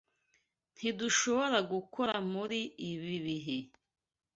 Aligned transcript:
Ntidushobora 0.75 1.57
gukora 1.71 2.15
muri 2.33 2.59
ibi 2.91 3.15
bihe. 3.25 3.57